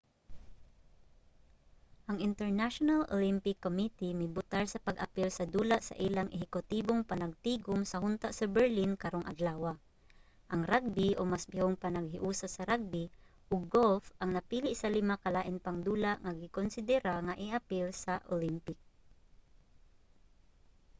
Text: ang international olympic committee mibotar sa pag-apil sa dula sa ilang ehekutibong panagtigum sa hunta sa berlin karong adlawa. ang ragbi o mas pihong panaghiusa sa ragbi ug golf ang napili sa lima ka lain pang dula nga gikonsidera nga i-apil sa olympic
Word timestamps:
ang 2.09 2.17
international 2.29 3.01
olympic 3.17 3.57
committee 3.65 4.13
mibotar 4.19 4.65
sa 4.69 4.81
pag-apil 4.87 5.29
sa 5.33 5.45
dula 5.53 5.77
sa 5.87 5.93
ilang 6.07 6.29
ehekutibong 6.37 7.01
panagtigum 7.11 7.79
sa 7.85 8.01
hunta 8.05 8.27
sa 8.33 8.45
berlin 8.55 8.91
karong 9.03 9.25
adlawa. 9.31 9.71
ang 10.53 10.61
ragbi 10.71 11.09
o 11.19 11.21
mas 11.33 11.45
pihong 11.51 11.77
panaghiusa 11.83 12.47
sa 12.51 12.65
ragbi 12.71 13.03
ug 13.53 13.61
golf 13.77 14.03
ang 14.21 14.29
napili 14.37 14.71
sa 14.77 14.89
lima 14.95 15.15
ka 15.23 15.29
lain 15.37 15.57
pang 15.65 15.79
dula 15.87 16.11
nga 16.23 16.31
gikonsidera 16.41 17.15
nga 17.25 17.35
i-apil 17.45 17.85
sa 18.03 18.13
olympic 18.35 18.79